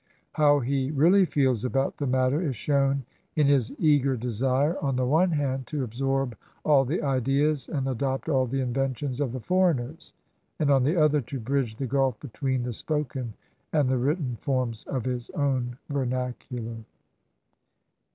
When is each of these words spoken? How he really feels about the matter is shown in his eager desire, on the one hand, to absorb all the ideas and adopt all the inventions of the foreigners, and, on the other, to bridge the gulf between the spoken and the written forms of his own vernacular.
How 0.31 0.61
he 0.61 0.89
really 0.89 1.25
feels 1.25 1.63
about 1.63 1.97
the 1.97 2.07
matter 2.07 2.41
is 2.41 2.55
shown 2.55 3.03
in 3.35 3.45
his 3.45 3.71
eager 3.77 4.17
desire, 4.17 4.75
on 4.83 4.95
the 4.95 5.05
one 5.05 5.29
hand, 5.29 5.67
to 5.67 5.83
absorb 5.83 6.35
all 6.65 6.85
the 6.85 7.03
ideas 7.03 7.69
and 7.69 7.87
adopt 7.87 8.27
all 8.27 8.47
the 8.47 8.61
inventions 8.61 9.21
of 9.21 9.31
the 9.31 9.39
foreigners, 9.39 10.11
and, 10.57 10.71
on 10.71 10.85
the 10.85 10.97
other, 10.97 11.21
to 11.21 11.39
bridge 11.39 11.75
the 11.75 11.85
gulf 11.85 12.19
between 12.19 12.63
the 12.63 12.73
spoken 12.73 13.35
and 13.71 13.89
the 13.89 13.97
written 13.99 14.37
forms 14.37 14.85
of 14.85 15.05
his 15.05 15.29
own 15.35 15.77
vernacular. 15.87 16.77